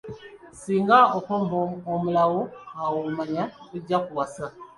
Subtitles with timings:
[0.61, 1.55] Singa okomba
[1.93, 2.41] omulawo
[2.81, 4.45] awo omanya tojja kuwasa.